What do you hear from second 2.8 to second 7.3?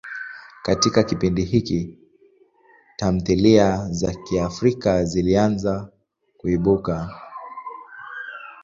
tamthilia za Kiafrika zilianza kuibuka.